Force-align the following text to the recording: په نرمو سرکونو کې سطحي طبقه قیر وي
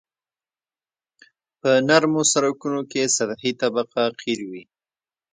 په 1.59 1.71
نرمو 1.87 2.21
سرکونو 2.31 2.81
کې 2.91 3.13
سطحي 3.15 3.51
طبقه 3.61 4.03
قیر 4.21 4.39
وي 4.49 4.63